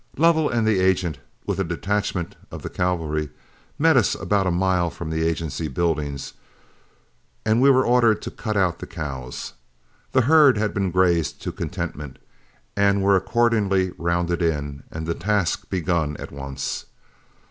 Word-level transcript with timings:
Lovell 0.17 0.49
and 0.49 0.65
the 0.65 0.79
agent, 0.79 1.19
with 1.45 1.59
a 1.59 1.63
detachment 1.63 2.35
of 2.49 2.63
the 2.63 2.71
cavalry, 2.71 3.29
met 3.77 3.95
us 3.97 4.15
about 4.15 4.47
a 4.47 4.49
mile 4.49 4.89
from 4.89 5.11
the 5.11 5.21
agency 5.21 5.67
buildings, 5.67 6.33
and 7.45 7.61
we 7.61 7.69
were 7.69 7.85
ordered 7.85 8.19
to 8.23 8.31
cut 8.31 8.57
out 8.57 8.79
the 8.79 8.87
cows. 8.87 9.53
The 10.13 10.21
herd 10.21 10.57
had 10.57 10.73
been 10.73 10.89
grazed 10.89 11.39
to 11.43 11.51
contentment, 11.51 12.17
and 12.75 13.03
were 13.03 13.15
accordingly 13.15 13.91
rounded 13.95 14.41
in, 14.41 14.81
and 14.89 15.05
the 15.05 15.13
task 15.13 15.69
begun 15.69 16.17
at 16.17 16.31
once. 16.31 16.87